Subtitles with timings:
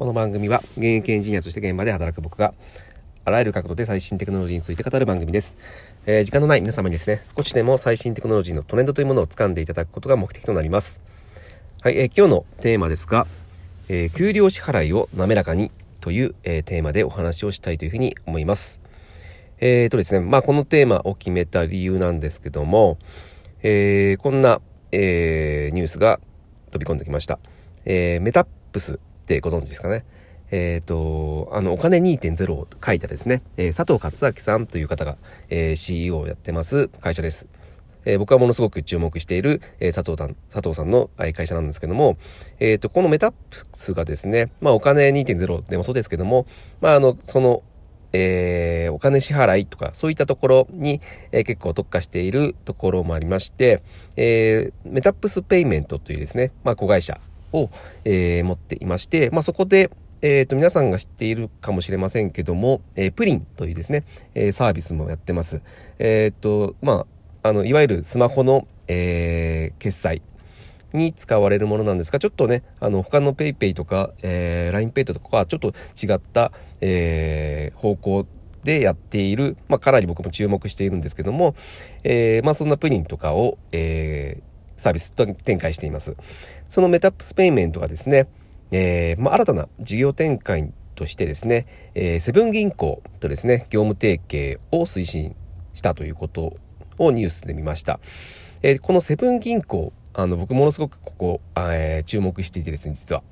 [0.00, 2.54] この番組は現役エンジニアとして現場で働く僕が
[3.26, 5.58] あらゆる角度で最新テクノロジーについて語る番組です。
[6.06, 11.02] えー、時間のない皆様にですね、少しでも最新テクノロジーのトレンドというものを掴んでいただくことが目的となります。
[11.82, 13.26] はい、えー、今日のテーマですが、
[13.90, 15.70] えー、給料支払いを滑らかに
[16.00, 18.80] という、えテーマでお話をしたいというふうに思います。
[19.58, 22.96] えーとですね、まあこのテーマを決めた理由なんですけども、
[23.62, 24.62] えこんな、
[24.92, 26.20] えニュースが
[26.70, 27.38] 飛び込んできました。
[27.84, 28.98] えメタップス
[29.30, 30.04] ってご存知ですかね。
[30.50, 35.16] えっ、ー、と、あの、お金2.0を書いたですね、えー、佐藤勝明さんという方が、
[35.48, 37.46] えー、CEO をやってます会社です。
[38.04, 42.18] えー、僕はものすごく注目している、えー、佐藤さん、佐藤さんの会社なんですけども、
[42.58, 46.46] えっ、ー、と、このメタップスがですね、まあお金2.0でもそうですけども、
[46.80, 47.62] まああの、その、
[48.12, 53.84] えー、お金支払いとか、そういったところに、えー、結構特化しているところもありまして、
[54.16, 57.20] えー、メタップスペイメントというですね、まあ子会社
[57.52, 57.70] を、
[58.04, 59.90] えー、持っていまして、まあ、そこで、
[60.22, 65.62] え、ー、と、皆さんが知っているかもしれませんけども、えー、プリンというですね、えー、サービスもやってます。
[65.98, 67.06] えっ、と、ま
[67.42, 70.20] あ、あの、いわゆるスマホの、え決済
[70.92, 78.26] に使われるものなんですが、ちょっとね、あの、他の PayPay とか、えー、LINEPay とかはちょっと違った、え方向
[78.64, 81.54] でやっている、まあ、かなり僕も注目しているんですけども、
[82.02, 84.49] えまあ、そんなプリンとかを、えー、
[84.80, 86.16] サービスと展開しています。
[86.68, 88.28] そのメタップスペイメントがですね、
[88.70, 95.36] えー、まあ、新たな事業展開としてですね、えー、セブン銀行とですね、業務提携を推進
[95.74, 96.56] したということ
[96.96, 98.00] をニュースで見ました。
[98.62, 103.22] えー、このセブン銀行、あの、僕ものすごくここ、えー、注目していてですね、実は。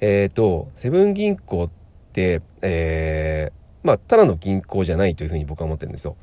[0.00, 1.70] えっ、と、セブン銀行っ
[2.12, 3.52] て、え、
[3.84, 6.16] まあ、ただの銀行じゃないというふうに僕は思ってるんですよ。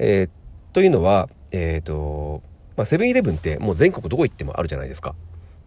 [0.00, 2.42] えー、というのは、えっ、と、
[2.76, 5.14] まあ、セブンイレブンってもう全国どこ行ってもあるじゃないですか。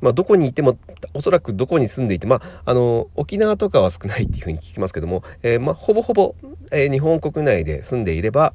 [0.02, 0.78] まあ、どこにいても、
[1.14, 6.36] おそらくどこに住んでいて、まあ、あの、沖縄とかは少ないっていうふうに聞きますけども、えー、まあ、ほぼほぼ、
[6.72, 8.54] えー、日本国内で住んでいれば、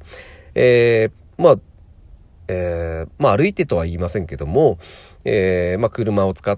[0.55, 1.59] えー、まあ、
[2.47, 4.77] えー、まあ、歩いてとは言いませんけども、
[5.25, 6.57] えー、まあ、車を使っ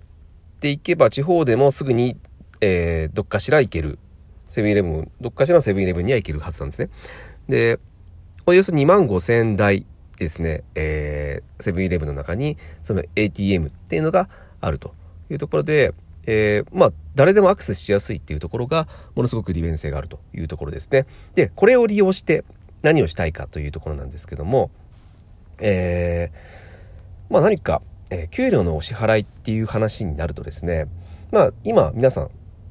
[0.59, 2.17] ていけば、地方でもすぐに、
[2.61, 3.99] えー、どっかしら行ける。
[4.49, 6.89] セブンイレブン、どっかしらのセブンイレブンには行けるはずなんですね。
[7.49, 7.79] で、
[8.45, 9.85] およそ2万5千台
[10.23, 14.29] ですね、えー、セブンイレブンの中に、その ATM っていうのが
[14.61, 14.93] あると
[15.29, 15.93] いうところで、
[16.25, 21.05] えー、まあ、誰でもアクセスしやすいっていうところが、ものすごく利便性があるというところですね。
[21.35, 22.43] で、これを利用して
[22.81, 24.71] 何をしたいかというところなんですけども、
[25.59, 30.87] えー、まあ何か、えー、給料のお支払いっていう話になるとですね、
[31.31, 32.29] まあ今皆さん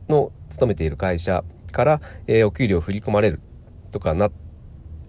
[0.08, 3.40] の勤めている会社から、え、お給料振り込まれる
[3.90, 4.30] とかな、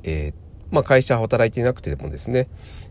[0.03, 0.42] えー、
[0.73, 2.49] まあ、会社働いていなくてもですね、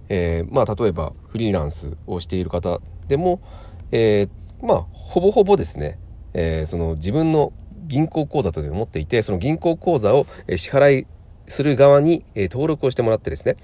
[0.09, 3.43] えー、まあ、例えばフリーランスをしている方でも、
[3.91, 5.99] えー、まあ、ほぼほぼですね、
[6.33, 7.53] えー、その自分の
[7.87, 11.07] 銀行口座というのを持っていて、その銀行口座を支払い
[11.49, 13.57] する側に登録をしてもらってですね、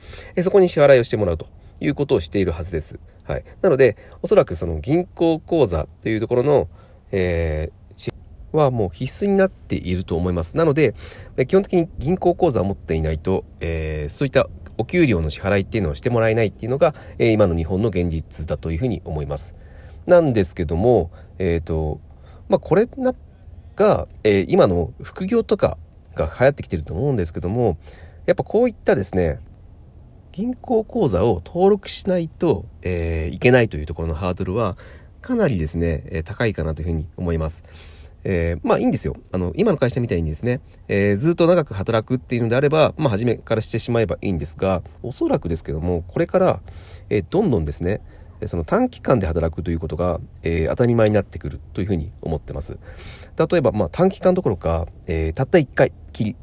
[0.43, 1.47] そこに支払いをしてもらうと
[1.81, 2.99] いうことをしているはずです。
[3.23, 3.45] はい。
[3.63, 6.69] なので、おそらくその銀行口座というところの、
[7.13, 7.71] え
[8.53, 10.57] はもう必須になっていると思います。
[10.57, 10.95] なので、
[11.47, 14.47] 基本的に銀行口座を持っていないと、えー、そういった
[14.79, 19.55] お給料の支払いっていうのをしてもらえないっていうのが、えー、今の日本の現実だというふうに思います。
[20.07, 22.01] なんですけども、えっ、ー、と、
[22.49, 23.15] まあ、これな
[23.77, 25.79] が、え今の副業とか
[26.15, 27.79] が流行ってきてると思うんですけども、
[28.27, 29.39] やっぱこういったですね、
[30.33, 34.77] 銀行口座を登録しないと、えいけないというところのハードルは、
[35.21, 37.63] かなりですね、高いかなというふうに思います。
[38.31, 39.17] えー、まあいいんですよ。
[39.33, 46.61] あの、今の会社みたいにですね、えー、ずっと長く働くっていうのであれば、まあ初めからしてしまえばいいんですが、おそらくですけども、これから、
[47.09, 48.03] えー、どんどんですね、
[48.45, 52.79] その短期間で働くということが、えー、当たり前になってくるというふうに思ってます。
[53.39, 56.37] 例えば、まあ短期間どころか、えー、たった1回きり、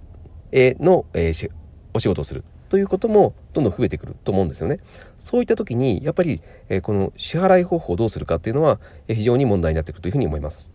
[0.52, 1.52] えの、えー、
[1.94, 4.79] お仕事をするということもどんどん増えてくると思うんですよね。
[5.19, 10.75] そういった時に、やっぱり、えー、この支払い方法をどうするかっていうのは、えー、非常に問題になってくるというふうに思います。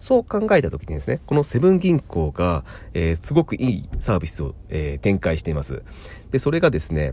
[0.00, 2.64] そう考えた時にですね、このセブン銀行が、
[2.94, 5.82] えー、すごくいいサービスを、えー、展開しています。
[6.30, 7.12] で、それがですね、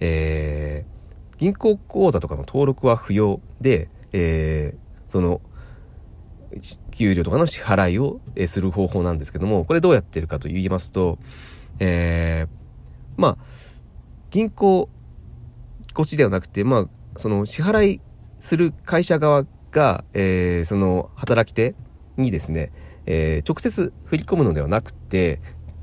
[0.00, 5.40] えー、銀行口座とかの登録は不要で、えー、その、
[6.90, 11.18] 給料とかの支払いを、する方法なんですけども、これどうやってるかと言いますと、
[11.78, 12.48] えー、
[13.16, 13.36] まあ、
[14.30, 14.90] 銀行
[15.94, 18.00] こっちではなくて、まあ、その支払い
[18.38, 21.74] する会社側が、えー、その働き手
[22.16, 22.72] にですね、
[23.06, 25.40] えー、直接振り込むのではなくて、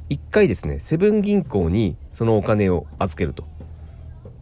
[0.10, 3.46] 一回ですね、セブン銀行にそのお金を預けると。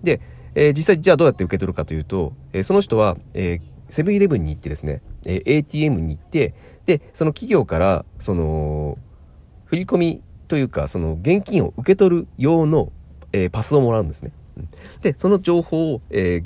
[0.04, 0.22] で、
[0.56, 6.54] えー、実際じゃあどうやって受け取るかというと、えー、その人は、えー、セブンイレブンに行ってですね、えー、ATM に行って、
[6.86, 8.98] で、その企業から、その、
[9.66, 12.92] 振り込みというか、その現金を受け取る用の、
[13.32, 14.32] えー、パスをもらうんですね。
[15.02, 16.42] で、その情報を、え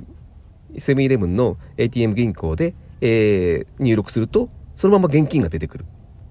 [0.74, 5.86] ー、セブンイレブンの ATM 銀行で、えー、入力すると、そのまま現金が出てくる。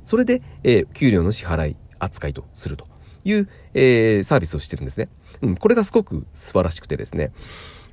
[0.05, 2.87] それで、えー、給料の支払い扱いとすると
[3.25, 5.08] いう、えー、サービスをしてるんですね。
[5.43, 7.32] うん、これがすごく素晴らしくてですね。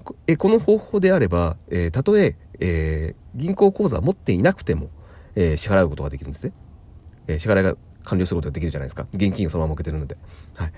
[0.04, 4.90] こえこの方法であれば、えー、たとええー、銀行口座を持っていなくても、
[5.36, 6.54] えー、支払うことができるんですね。
[7.28, 9.08] えー、支払いが完了することができるじゃないですか。
[9.14, 10.18] 現金をそのまま受けてるので。
[10.56, 10.74] はい。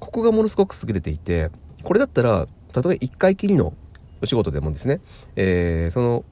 [0.00, 1.50] ここがものすごく優れていて、
[1.82, 3.74] これだったら、たとえ1回きりの
[4.22, 5.00] お仕事でもですね、
[5.36, 6.24] えー、その、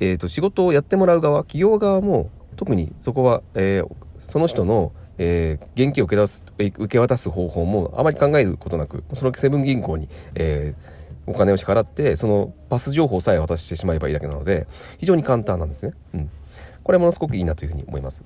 [0.00, 14.66] え、ー、と、仕事をやってもらう側、企業側も、特にそこは、えー、その人の、えー、現金を受け出す、受け渡す方法もあまり考えることなく、そのセブン銀行に、えー、お金を支払って、そのパス情報さえ渡してしまえばいいだけなので、
[14.98, 15.92] 非常に簡単なんですね。
[16.14, 16.30] うん。
[16.82, 18.22] これものすごくいいなというふうに思います。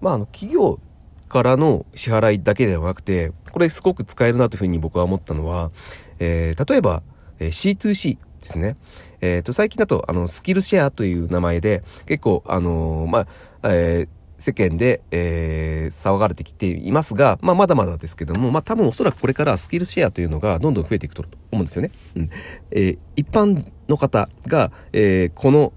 [0.00, 0.78] まあ、あの、企業
[1.28, 5.70] からの支払いだけではなくて、これすごく使えるなというふうに僕は思ったのは、
[6.18, 7.02] えー、例えば、
[7.38, 8.76] えー C2C ですね。
[9.20, 13.26] えっ、ー、と、最近だと、あの、スキルシェアという名前で、結構、あのー、まあ、
[13.64, 21.90] えー、世間で、えー、騒がれてきていますが、まあ、まだまだですけども、まあ、多分おそらくこれからスキルシェアというのがどんどん増えていくと思うんですよね。
[22.16, 22.30] うん。
[22.70, 25.72] えー、一般の方が、えー、この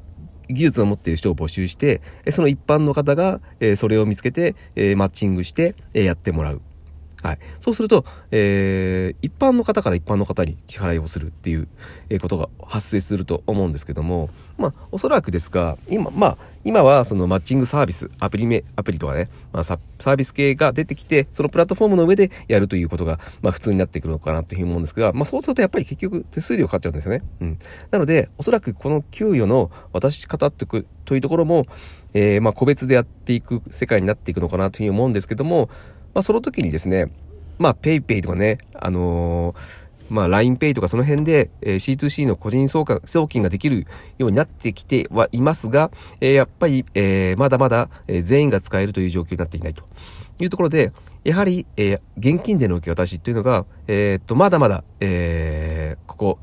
[0.47, 6.61] 技術を持っている人を募集して、その一般の方が、えー、それを見つけて、えー、マッチングして、えー、やってもらう。
[7.21, 7.39] はい。
[7.59, 11.67] そうすると、えー、一般の方から一般の方に支払いをするっていう、
[12.19, 27.21] ことが発生すると思うんですけども、まあ、おそらくですが、今、まあ、今はそのマッチングサービス、アプリめ、アプリとかね、まあサ、サービス系が出てきて、そのプラットフォームの上でやるということが、まあ、普通になってくるのかなというふうに思うんですが、まあ、そうするとやっぱり結局手数料かかっちゃうんですよね。
[27.41, 27.59] うん。
[27.91, 31.65] なので、おそらくこの給与の渡し方ってというところも、
[32.13, 35.69] えー、まあ、個別でやっていく世界になっていくのかなというふうに思うんですけども、
[36.13, 37.11] まあ、その時にですね、
[37.57, 42.85] まあ、PayPay とかね、あのー、まあ、LINEPay とかその辺で、え、C2C の個人送
[43.29, 43.87] 金ができる
[44.17, 49.85] ようになってきてはいますが、え、やっぱり、え、まだまだ、え、全員が使えるという状況になっていないと。
[50.37, 50.91] いうところで、
[51.23, 56.39] やはり、え、現金での受け渡しというのが、え、っと、まだまだ、え、ここ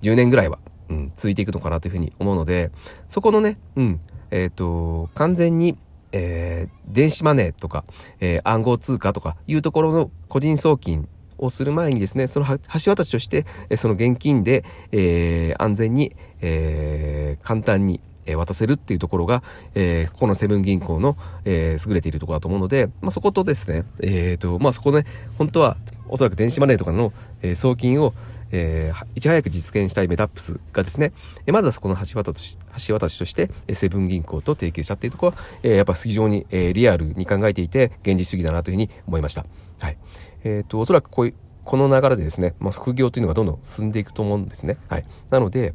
[0.00, 0.58] 10年ぐらいは、
[0.88, 2.70] うん、続いていくのかなというふうに思うので、
[3.06, 4.00] そこのね、うん、
[4.30, 5.76] え、っと、完全に、
[6.12, 7.84] えー、電子マネーとか、
[8.20, 11.08] えー、暗号通貨とかいうところの個人送金
[11.38, 13.46] をする前にですね、その橋渡しとして、
[13.76, 18.00] その現金で、えー、安全に、えー、簡単に、
[18.36, 19.42] 渡せるっていうところが、
[19.74, 25.04] えー、ここのセブン銀行の、えー、優れているところだと思うので、まあ、そことですね、えっ、ー、と、まあ、そこね、
[25.38, 25.76] 本当は
[26.08, 27.12] おそらく電子マネーとかの、
[27.42, 28.14] えー、送金を、
[28.52, 31.12] えー、いち早く実現したいメタップスがですね、
[31.46, 39.46] えまずはそこの橋渡し橋渡しとして、えセブン銀行と提携したっていうところは、えー、やっぱ非常に、えー、リアルに考えていて、現実主義だなというふうに思いました。
[39.78, 39.98] はい。
[40.44, 44.76] えっ、ー、と、おそらくこういう、この流れでですね、まあ、副業というのがどんどん進んでいくと思うんですね。
[44.88, 45.04] はい。
[45.30, 45.74] なので、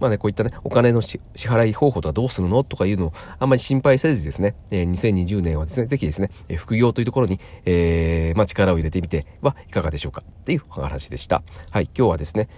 [0.00, 11.42] まあね、こういったね、お金の支払い方法とはどうするのとかいうのをあんまり心配せずですね、えー、2020年はですね、ぜひですね、え、副業というところに、えー、まあ力を入れてみてはいかがでしょうかっていう話でした。
[11.70, 12.48] はい、今日はですね、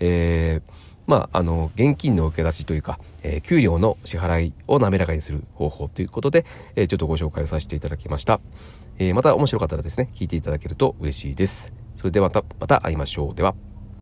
[0.00, 0.72] えー、
[1.06, 6.44] まあ、あの、現金の受け出しというか、えー、給料の支払いを滑らかにする方法ということで、
[6.76, 8.40] えー、ちょっとご紹介をさせていただきました。
[8.98, 11.72] えー、また面白かったらですね、聞いていただけると嬉しいです。
[11.96, 13.34] それではまた、また会いましょう。
[13.34, 13.69] では。